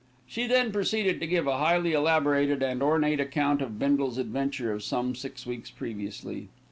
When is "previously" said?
5.69-6.49